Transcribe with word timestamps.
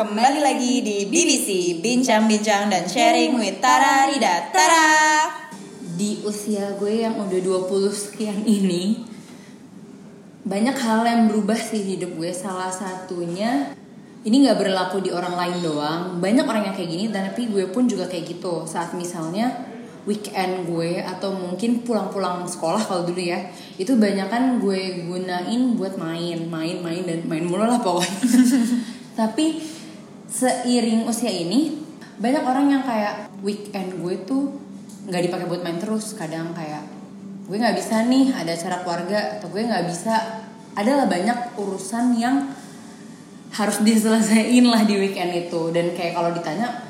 Kembali 0.00 0.40
lagi 0.40 0.80
di 0.80 1.04
BBC 1.12 1.76
Bincang-bincang 1.84 2.72
dan 2.72 2.88
sharing 2.88 3.36
with 3.36 3.60
Tara 3.60 4.08
Rida. 4.08 4.48
Tara! 4.48 4.88
Di 5.76 6.24
usia 6.24 6.72
gue 6.80 7.04
yang 7.04 7.20
udah 7.20 7.36
20 7.36 7.68
sekian 7.92 8.40
ini 8.48 9.04
Banyak 10.40 10.72
hal 10.72 11.04
yang 11.04 11.28
berubah 11.28 11.60
sih 11.60 11.84
di 11.84 12.00
hidup 12.00 12.16
gue. 12.16 12.32
Salah 12.32 12.72
satunya 12.72 13.76
Ini 14.24 14.48
gak 14.48 14.64
berlaku 14.64 15.04
di 15.04 15.12
orang 15.12 15.36
lain 15.36 15.68
doang. 15.68 16.16
Banyak 16.16 16.48
orang 16.48 16.72
yang 16.72 16.74
kayak 16.80 16.90
gini 16.96 17.12
Dan 17.12 17.28
tapi 17.36 17.52
gue 17.52 17.68
pun 17.68 17.84
juga 17.84 18.08
kayak 18.08 18.24
gitu. 18.24 18.64
Saat 18.64 18.96
misalnya 18.96 19.52
weekend 20.08 20.64
gue 20.64 21.04
atau 21.04 21.36
mungkin 21.36 21.84
pulang-pulang 21.84 22.48
sekolah 22.48 22.88
kalau 22.88 23.04
dulu 23.04 23.20
ya 23.20 23.52
itu 23.76 24.00
banyak 24.00 24.32
kan 24.32 24.64
gue 24.64 25.04
gunain 25.04 25.76
buat 25.76 26.00
main. 26.00 26.48
Main 26.48 26.80
main 26.80 27.04
dan 27.04 27.20
main 27.28 27.44
mulu 27.44 27.68
lah 27.68 27.84
pokoknya. 27.84 28.16
Tapi 29.20 29.76
seiring 30.30 31.10
usia 31.10 31.28
ini 31.28 31.74
banyak 32.20 32.44
orang 32.46 32.66
yang 32.70 32.82
kayak 32.86 33.28
weekend 33.42 33.98
gue 33.98 34.14
tuh 34.22 34.54
nggak 35.10 35.22
dipakai 35.26 35.46
buat 35.50 35.62
main 35.66 35.82
terus. 35.82 36.14
Kadang 36.14 36.54
kayak 36.54 36.86
gue 37.50 37.56
nggak 37.58 37.76
bisa 37.76 38.06
nih 38.06 38.30
ada 38.30 38.54
acara 38.54 38.76
keluarga 38.86 39.18
atau 39.36 39.50
gue 39.50 39.62
nggak 39.66 39.84
bisa. 39.90 40.46
Adalah 40.78 41.10
banyak 41.10 41.58
urusan 41.58 42.14
yang 42.14 42.46
harus 43.50 43.82
diselesaikan 43.82 44.70
lah 44.70 44.86
di 44.86 44.94
weekend 44.94 45.34
itu. 45.34 45.74
Dan 45.74 45.90
kayak 45.98 46.14
kalau 46.14 46.30
ditanya 46.30 46.86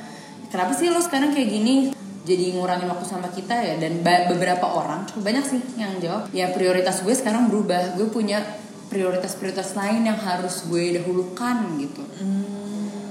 kenapa 0.52 0.76
sih 0.76 0.92
lo 0.92 1.00
sekarang 1.00 1.32
kayak 1.32 1.48
gini? 1.48 1.74
Jadi 2.20 2.52
ngurangin 2.52 2.84
waktu 2.92 3.08
sama 3.08 3.32
kita 3.32 3.56
ya? 3.56 3.80
Dan 3.80 4.04
beberapa 4.04 4.68
orang 4.68 5.08
cukup 5.08 5.32
banyak 5.32 5.44
sih 5.48 5.60
yang 5.80 5.96
jawab 5.96 6.28
ya 6.36 6.52
prioritas 6.52 7.00
gue 7.00 7.16
sekarang 7.16 7.48
berubah. 7.48 7.96
Gue 7.96 8.12
punya 8.12 8.44
prioritas-prioritas 8.92 9.78
lain 9.78 10.10
yang 10.10 10.18
harus 10.18 10.66
gue 10.68 11.00
dahulukan 11.00 11.56
gitu. 11.80 12.02
Hmm. 12.20 12.60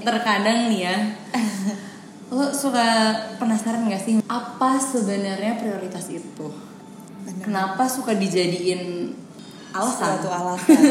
Terkadang 0.02 0.72
nih 0.72 0.80
ya 0.88 0.96
lo 2.36 2.54
suka 2.54 3.10
penasaran 3.42 3.90
gak 3.90 4.02
sih 4.02 4.22
apa 4.30 4.78
sebenarnya 4.78 5.58
prioritas 5.58 6.06
itu 6.14 6.46
Bener. 7.26 7.42
kenapa 7.42 7.90
suka 7.90 8.14
dijadiin 8.14 9.12
alasan 9.74 10.18
suatu 10.18 10.28
alasan 10.30 10.78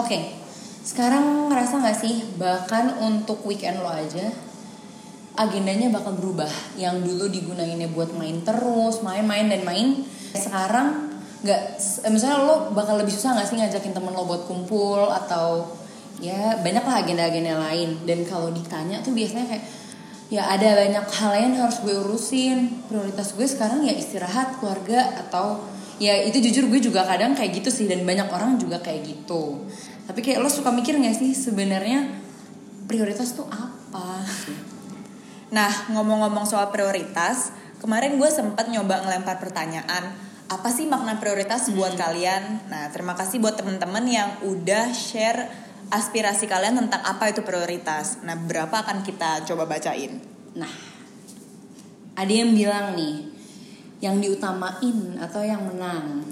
oke 0.00 0.06
okay. 0.06 0.40
sekarang 0.80 1.52
ngerasa 1.52 1.84
gak 1.84 1.98
sih 1.98 2.24
bahkan 2.40 2.96
untuk 3.04 3.44
weekend 3.44 3.84
lo 3.84 3.92
aja 3.92 4.32
agendanya 5.36 5.92
bakal 5.92 6.16
berubah 6.16 6.48
yang 6.80 7.04
dulu 7.04 7.28
digunainnya 7.28 7.92
buat 7.92 8.16
main 8.16 8.40
terus 8.40 9.04
main-main 9.04 9.52
dan 9.52 9.68
main 9.68 10.00
sekarang 10.32 11.12
nggak 11.44 11.62
misalnya 12.08 12.40
lo 12.42 12.56
bakal 12.72 12.96
lebih 12.96 13.12
susah 13.12 13.36
nggak 13.36 13.46
sih 13.46 13.56
ngajakin 13.60 13.92
temen 13.92 14.16
lo 14.16 14.24
buat 14.24 14.48
kumpul 14.48 15.12
atau 15.12 15.68
ya 16.20 16.56
banyak 16.64 16.84
lah 16.84 16.96
agenda-agenda 17.04 17.54
lain 17.60 18.02
dan 18.08 18.24
kalau 18.24 18.48
ditanya 18.48 19.04
tuh 19.04 19.12
biasanya 19.12 19.46
kayak 19.52 19.64
ya 20.32 20.42
ada 20.48 20.74
banyak 20.74 21.06
hal 21.06 21.30
lain 21.36 21.52
harus 21.60 21.78
gue 21.84 21.94
urusin 21.94 22.82
prioritas 22.88 23.36
gue 23.36 23.46
sekarang 23.46 23.84
ya 23.84 23.94
istirahat 23.94 24.58
keluarga 24.58 25.22
atau 25.26 25.60
ya 26.02 26.16
itu 26.24 26.40
jujur 26.40 26.66
gue 26.72 26.80
juga 26.80 27.06
kadang 27.06 27.36
kayak 27.36 27.62
gitu 27.62 27.70
sih 27.70 27.86
dan 27.86 28.02
banyak 28.02 28.26
orang 28.26 28.58
juga 28.58 28.80
kayak 28.82 29.06
gitu 29.06 29.64
tapi 30.08 30.24
kayak 30.24 30.42
lo 30.42 30.50
suka 30.50 30.72
mikir 30.72 30.98
nggak 30.98 31.14
sih 31.14 31.30
sebenarnya 31.36 32.10
prioritas 32.88 33.36
tuh 33.36 33.46
apa 33.46 34.22
Nah, 35.46 35.70
ngomong-ngomong 35.94 36.42
soal 36.42 36.74
prioritas, 36.74 37.54
kemarin 37.78 38.18
gue 38.18 38.26
sempat 38.26 38.66
nyoba 38.66 39.06
ngelempar 39.06 39.38
pertanyaan, 39.38 40.10
apa 40.50 40.68
sih 40.74 40.90
makna 40.90 41.22
prioritas 41.22 41.70
buat 41.70 41.94
hmm. 41.94 42.02
kalian? 42.02 42.42
Nah, 42.66 42.90
terima 42.90 43.14
kasih 43.14 43.38
buat 43.38 43.54
temen-temen 43.54 44.04
yang 44.10 44.30
udah 44.42 44.90
share 44.90 45.65
aspirasi 45.90 46.50
kalian 46.50 46.78
tentang 46.86 47.02
apa 47.06 47.30
itu 47.30 47.46
prioritas. 47.46 48.22
Nah, 48.26 48.34
berapa 48.34 48.72
akan 48.72 49.06
kita 49.06 49.46
coba 49.46 49.66
bacain? 49.70 50.18
Nah, 50.58 50.70
ada 52.16 52.32
yang 52.32 52.56
bilang 52.56 52.96
nih, 52.96 53.28
yang 54.00 54.18
diutamain 54.18 55.20
atau 55.20 55.42
yang 55.44 55.62
menang. 55.62 56.24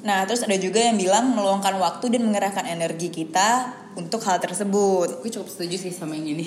Nah, 0.00 0.24
terus 0.24 0.40
ada 0.48 0.56
juga 0.56 0.80
yang 0.80 0.96
bilang 0.96 1.36
meluangkan 1.36 1.76
waktu 1.76 2.16
dan 2.16 2.24
mengerahkan 2.24 2.64
energi 2.64 3.12
kita 3.12 3.80
untuk 4.00 4.24
hal 4.24 4.40
tersebut. 4.40 5.20
Gue 5.20 5.30
cukup 5.30 5.48
setuju 5.50 5.76
sih 5.76 5.92
sama 5.92 6.16
yang 6.16 6.38
ini. 6.38 6.46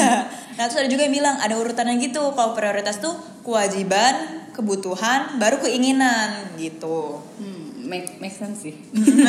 nah, 0.56 0.64
terus 0.64 0.80
ada 0.80 0.88
juga 0.88 1.04
yang 1.04 1.14
bilang 1.14 1.36
ada 1.36 1.54
urutannya 1.58 2.00
gitu. 2.00 2.32
Kalau 2.32 2.56
prioritas 2.56 3.02
tuh 3.04 3.12
kewajiban, 3.44 4.48
kebutuhan, 4.56 5.36
baru 5.36 5.60
keinginan 5.60 6.56
gitu. 6.56 7.20
Hmm, 7.36 7.63
make, 7.84 8.18
make 8.18 8.34
sense 8.34 8.64
sih. 8.64 8.74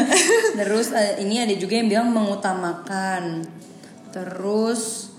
terus 0.59 0.95
uh, 0.95 1.19
ini 1.19 1.43
ada 1.43 1.53
juga 1.55 1.77
yang 1.77 1.87
bilang 1.91 2.09
mengutamakan. 2.11 3.45
Terus 4.09 5.11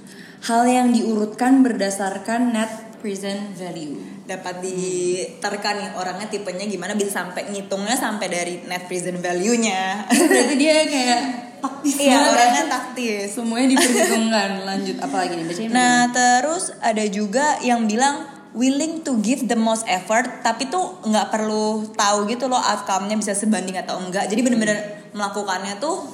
hal 0.49 0.65
yang 0.67 0.89
diurutkan 0.93 1.61
berdasarkan 1.61 2.53
net 2.57 2.73
present 3.01 3.55
value. 3.55 4.01
Dapat 4.27 4.59
diterka 4.59 5.79
nih 5.79 5.95
orangnya 5.95 6.27
tipenya 6.27 6.67
gimana 6.67 6.99
bisa 6.99 7.23
sampai 7.23 7.47
ngitungnya 7.53 7.95
sampai 7.95 8.27
dari 8.27 8.55
net 8.67 8.91
present 8.91 9.23
value-nya. 9.23 10.11
Berarti 10.11 10.55
dia 10.59 10.83
kayak 10.83 11.21
taktis 11.63 11.95
iya 12.03 12.19
orangnya 12.27 12.65
taktis. 12.67 13.39
Semuanya 13.39 13.79
diperhitungkan. 13.79 14.51
Lanjut 14.67 14.97
apalagi 14.99 15.33
nih? 15.39 15.47
Bacain 15.47 15.69
nah 15.71 16.11
terus 16.11 16.75
ada 16.83 17.05
juga 17.07 17.63
yang 17.63 17.87
bilang 17.87 18.36
willing 18.57 19.05
to 19.05 19.21
give 19.21 19.45
the 19.45 19.55
most 19.55 19.85
effort 19.85 20.41
tapi 20.41 20.67
tuh 20.73 21.05
nggak 21.05 21.29
perlu 21.29 21.85
tahu 21.93 22.25
gitu 22.27 22.49
loh 22.49 22.59
outcome-nya 22.59 23.21
bisa 23.21 23.37
sebanding 23.37 23.77
atau 23.77 24.01
enggak 24.01 24.27
jadi 24.33 24.41
bener-bener 24.41 25.07
melakukannya 25.13 25.77
tuh 25.77 26.09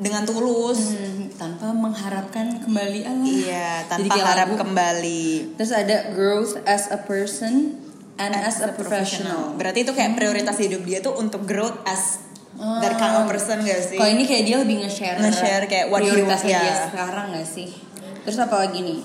dengan 0.00 0.24
tulus 0.24 0.96
hmm, 0.96 1.36
tanpa 1.36 1.76
mengharapkan 1.76 2.56
kembali 2.64 3.00
Allah. 3.04 3.28
Iya, 3.28 3.70
tanpa 3.84 4.16
Jadi 4.16 4.18
harap 4.24 4.48
lagu. 4.56 4.60
kembali. 4.64 5.24
Terus 5.60 5.72
ada 5.76 5.96
growth 6.16 6.56
as 6.64 6.88
a 6.88 6.96
person 7.04 7.76
and 8.16 8.32
as, 8.32 8.64
as 8.64 8.72
a, 8.72 8.72
professional. 8.72 9.52
professional. 9.52 9.60
Berarti 9.60 9.78
itu 9.84 9.92
kayak 9.92 10.16
prioritas 10.16 10.56
hidup 10.56 10.82
dia 10.88 11.04
tuh 11.04 11.20
untuk 11.20 11.44
growth 11.44 11.76
as 11.84 12.16
oh. 12.56 12.80
that 12.80 12.96
kind 12.96 13.12
of 13.12 13.28
person 13.28 13.60
gak 13.60 13.84
sih? 13.84 14.00
Kalau 14.00 14.08
ini 14.08 14.24
kayak 14.24 14.44
dia 14.48 14.56
lebih 14.56 14.88
nge-share 14.88 15.20
nge-share 15.20 15.64
kayak 15.68 15.86
what 15.92 16.00
prioritasnya 16.00 16.56
ya. 16.56 16.62
dia 16.64 16.74
sekarang 16.88 17.26
gak 17.36 17.48
sih? 17.48 17.68
Terus 18.24 18.36
apa 18.40 18.56
lagi 18.56 18.80
nih? 18.80 19.00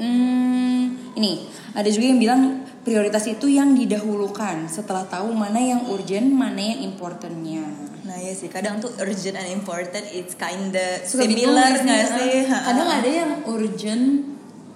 Hmm, 0.00 0.96
ini 1.12 1.44
ada 1.76 1.88
juga 1.92 2.06
yang 2.08 2.20
bilang 2.20 2.42
prioritas 2.80 3.28
itu 3.28 3.52
yang 3.52 3.76
didahulukan 3.76 4.64
setelah 4.66 5.04
tahu 5.04 5.30
mana 5.36 5.60
yang 5.60 5.84
urgent, 5.92 6.32
mana 6.32 6.58
yang 6.58 6.80
importantnya. 6.88 7.68
Nah 8.08 8.16
ya 8.16 8.32
sih, 8.32 8.48
kadang 8.48 8.80
tuh 8.80 8.90
urgent 8.96 9.36
and 9.36 9.52
important 9.52 10.02
it's 10.10 10.32
kinda 10.34 11.04
Suka 11.04 11.28
similar 11.28 11.76
nggak 11.76 12.04
sih? 12.16 12.48
Kadang 12.48 12.88
ada 12.88 13.08
yang 13.08 13.30
urgent 13.44 14.30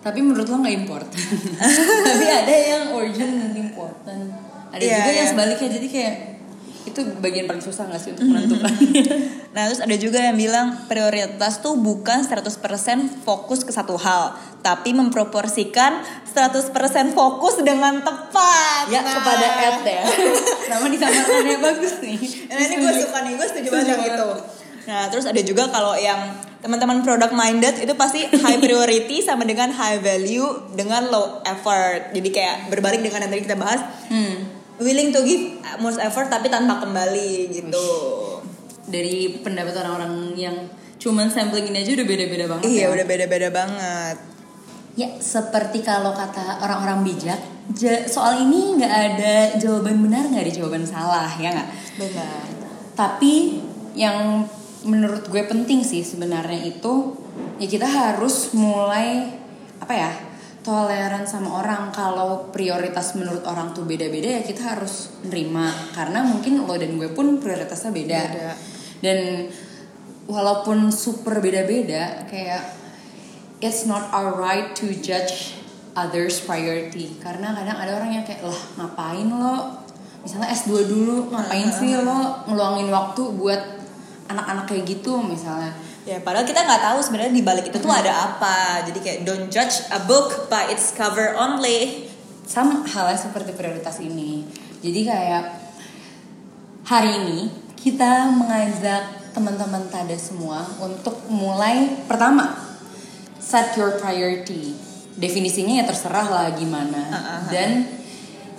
tapi 0.05 0.21
menurut 0.21 0.45
lo 0.45 0.61
nggak 0.61 0.77
important. 0.85 1.25
tapi 2.13 2.27
ada 2.29 2.55
yang 2.55 2.83
urgent 2.93 3.33
dan 3.41 3.53
important. 3.57 4.29
Ada 4.69 4.83
yeah, 4.85 4.97
juga 5.01 5.11
yeah. 5.11 5.19
yang 5.25 5.29
sebaliknya 5.33 5.69
jadi 5.81 5.87
kayak 5.89 6.15
itu 6.85 7.01
bagian 7.25 7.49
paling 7.49 7.65
susah 7.65 7.89
gak 7.89 8.01
sih 8.01 8.13
untuk 8.13 8.29
menentukan? 8.29 8.73
Nah 9.55 9.71
terus 9.71 9.79
ada 9.79 9.95
juga 9.95 10.19
yang 10.19 10.35
bilang 10.35 10.75
prioritas 10.91 11.63
tuh 11.63 11.79
bukan 11.79 12.27
100% 12.27 12.43
fokus 13.23 13.63
ke 13.63 13.71
satu 13.71 13.95
hal 13.95 14.35
tapi 14.67 14.91
memproporsikan 14.91 16.03
100% 16.27 16.75
fokus 17.15 17.63
dengan 17.63 18.03
tepat. 18.03 18.91
Ya 18.91 19.07
nah. 19.07 19.15
kepada 19.15 19.47
Ed 19.47 19.79
ya. 19.87 20.05
Nama 20.75 20.87
disamarkannya 20.91 21.59
bagus 21.63 22.03
nih. 22.03 22.19
Nah 22.51 22.59
ini 22.67 22.75
gue 22.83 22.93
suka 22.99 23.19
nih 23.23 23.33
gue 23.39 23.47
setuju 23.47 23.69
banget 23.71 23.99
gitu. 24.11 24.29
nah 24.85 25.09
terus 25.09 25.25
ada 25.25 25.41
juga 25.41 25.65
kalau 25.73 25.97
yang 25.97 26.37
teman-teman 26.61 27.01
product 27.01 27.33
minded 27.33 27.73
itu 27.81 27.95
pasti 27.97 28.29
high 28.29 28.61
priority 28.61 29.25
sama 29.25 29.49
dengan 29.49 29.73
high 29.73 30.03
value 30.03 30.75
dengan 30.75 31.09
low 31.15 31.41
effort. 31.47 32.11
Jadi 32.11 32.29
kayak 32.35 32.75
berbalik 32.75 33.01
dengan 33.01 33.25
yang 33.25 33.31
tadi 33.31 33.43
kita 33.47 33.57
bahas. 33.57 33.81
Hmm 34.11 34.44
willing 34.81 35.15
to 35.15 35.21
give 35.23 35.59
most 35.79 36.01
effort 36.03 36.31
tapi 36.31 36.51
tanpa 36.51 36.83
kembali 36.83 37.51
gitu. 37.53 37.89
Dari 38.85 39.41
pendapat 39.41 39.75
orang-orang 39.81 40.35
yang 40.37 40.57
cuman 41.01 41.29
sampling 41.29 41.69
ini 41.69 41.85
aja 41.85 42.01
udah 42.01 42.07
beda-beda 42.09 42.45
banget 42.49 42.65
iya 42.71 42.89
ya. 42.89 42.95
udah 42.95 43.07
beda-beda 43.07 43.49
banget. 43.53 44.17
Ya 44.95 45.09
seperti 45.19 45.83
kalau 45.83 46.15
kata 46.15 46.63
orang-orang 46.63 47.03
bijak 47.03 47.41
soal 48.07 48.45
ini 48.45 48.77
nggak 48.79 48.95
ada 48.95 49.35
jawaban 49.57 50.05
benar 50.05 50.29
nggak 50.29 50.45
ada 50.49 50.53
jawaban 50.55 50.85
salah 50.85 51.29
ya 51.37 51.51
nggak? 51.53 51.69
Benar. 51.99 52.45
Tapi 52.95 53.59
yang 53.97 54.47
menurut 54.85 55.27
gue 55.33 55.43
penting 55.49 55.81
sih 55.81 56.05
sebenarnya 56.05 56.61
itu 56.69 57.17
ya 57.57 57.67
kita 57.67 57.89
harus 57.89 58.53
mulai 58.53 59.33
apa 59.81 59.95
ya 59.97 60.11
toleran 60.65 61.29
sama 61.29 61.61
orang. 61.61 61.93
Kalau 61.93 62.49
prioritas 62.51 63.15
menurut 63.15 63.45
orang 63.45 63.77
tuh 63.77 63.85
beda-beda 63.85 64.41
ya 64.41 64.43
kita 64.43 64.75
harus 64.75 65.13
nerima. 65.29 65.71
Karena 65.93 66.25
mungkin 66.25 66.65
lo 66.65 66.75
dan 66.75 66.97
gue 66.97 67.13
pun 67.13 67.39
prioritasnya 67.39 67.93
beda, 67.93 68.21
beda. 68.25 68.51
dan 69.05 69.19
walaupun 70.25 70.89
super 70.89 71.45
beda-beda 71.45 72.25
kayak 72.25 72.65
it's 73.61 73.85
not 73.85 74.09
our 74.17 74.41
right 74.41 74.73
to 74.73 74.89
judge 74.99 75.61
others 75.95 76.41
priority. 76.43 77.15
Karena 77.21 77.53
kadang 77.53 77.79
ada 77.79 77.93
orang 78.01 78.11
yang 78.17 78.25
kayak 78.25 78.43
lah 78.43 78.61
ngapain 78.81 79.29
lo? 79.29 79.85
Misalnya 80.25 80.49
S2 80.57 80.89
dulu 80.89 81.29
ngapain 81.29 81.69
sih 81.69 81.93
lo 82.01 82.43
ngeluangin 82.49 82.89
waktu 82.89 83.23
buat 83.37 83.63
anak-anak 84.25 84.65
kayak 84.65 84.89
gitu 84.89 85.21
misalnya 85.21 85.77
Ya, 86.05 86.21
padahal 86.21 86.45
kita 86.45 86.61
nggak 86.69 86.83
tahu 86.85 86.99
sebenarnya 87.01 87.33
di 87.33 87.41
balik 87.41 87.73
itu 87.73 87.81
tuh 87.81 87.89
ada 87.89 88.13
apa. 88.13 88.85
Jadi 88.85 88.99
kayak 89.01 89.19
don't 89.25 89.49
judge 89.49 89.89
a 89.89 90.05
book 90.05 90.53
by 90.53 90.69
its 90.69 90.93
cover 90.93 91.33
only. 91.33 92.09
Sama 92.45 92.85
halnya 92.85 93.17
seperti 93.17 93.57
prioritas 93.57 94.05
ini. 94.05 94.45
Jadi 94.85 95.01
kayak 95.09 95.45
hari 96.85 97.25
ini 97.25 97.49
kita 97.81 98.29
mengajak 98.37 99.33
teman-teman 99.33 99.89
tada 99.89 100.15
semua 100.21 100.63
untuk 100.79 101.25
mulai 101.33 102.05
pertama 102.05 102.53
set 103.41 103.73
your 103.81 103.97
priority. 103.97 104.77
Definisinya 105.17 105.81
ya 105.81 105.85
terserah 105.89 106.29
lah 106.29 106.47
gimana. 106.53 107.01
Uh-uh. 107.01 107.41
Dan 107.49 107.89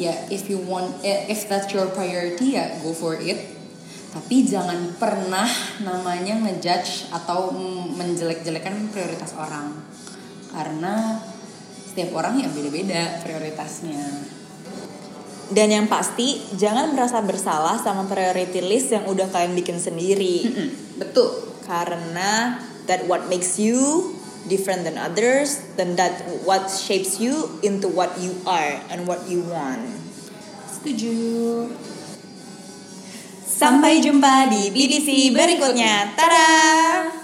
ya 0.01 0.18
if 0.33 0.50
you 0.50 0.57
want 0.65 0.97
eh, 1.06 1.30
if 1.30 1.45
that's 1.45 1.69
your 1.69 1.86
priority 1.94 2.57
ya 2.57 2.74
go 2.81 2.89
for 2.89 3.13
it. 3.21 3.53
Tapi 4.15 4.47
jangan 4.47 4.95
pernah 4.95 5.44
namanya 5.83 6.39
ngejudge 6.39 7.12
atau 7.12 7.51
menjelek-jelekan 8.00 8.88
prioritas 8.95 9.35
orang. 9.35 9.75
Karena 10.56 11.19
setiap 11.75 12.15
orang 12.15 12.39
ya 12.39 12.47
beda-beda 12.47 13.19
prioritasnya. 13.27 14.03
Dan 15.51 15.67
yang 15.67 15.91
pasti 15.91 16.39
jangan 16.56 16.95
merasa 16.95 17.19
bersalah 17.19 17.75
sama 17.75 18.07
priority 18.07 18.63
list 18.63 18.95
yang 18.95 19.03
udah 19.03 19.27
kalian 19.27 19.51
bikin 19.51 19.83
sendiri. 19.83 20.47
Betul. 20.95 21.51
Karena 21.68 22.56
that 22.88 23.03
what 23.11 23.27
makes 23.27 23.59
you 23.59 24.15
different 24.47 24.88
than 24.88 24.95
others, 24.95 25.59
then 25.75 26.00
that 26.00 26.23
what 26.47 26.71
shapes 26.71 27.19
you 27.19 27.59
into 27.68 27.91
what 27.91 28.15
you 28.15 28.31
are 28.47 28.79
and 28.88 29.03
what 29.06 29.27
you 29.27 29.44
want. 29.44 29.83
Setuju. 30.71 31.13
Sampai 33.56 34.04
jumpa 34.04 34.52
di 34.52 34.68
BDC 34.68 35.31
berikutnya. 35.31 36.12
Tada! 36.19 37.14